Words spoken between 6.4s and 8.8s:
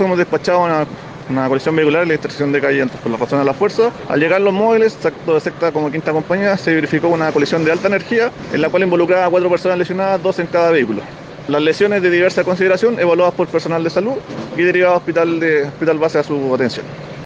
se verificó una colisión de alta energía en la